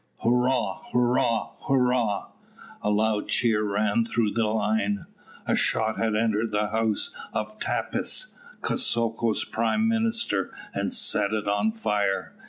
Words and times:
"Hurrah! 0.23 0.81
hurrah! 0.91 1.51
hurrah!" 1.67 2.31
A 2.81 2.89
loud 2.89 3.27
cheer 3.29 3.61
ran 3.61 4.03
through 4.03 4.31
the 4.31 4.47
line. 4.47 5.05
A 5.45 5.53
shot 5.53 5.97
had 5.99 6.15
entered 6.15 6.49
the 6.49 6.69
house 6.69 7.15
of 7.33 7.59
Tappis, 7.59 8.35
Kosoko's 8.63 9.45
prime 9.45 9.87
minister, 9.87 10.51
and 10.73 10.91
set 10.91 11.33
it 11.33 11.47
on 11.47 11.71
fire. 11.71 12.33